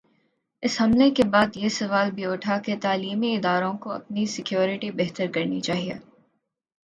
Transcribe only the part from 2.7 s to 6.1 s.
تعلیمی اداروں کو اپنی سکیورٹی بہتر کرنی چاہیے۔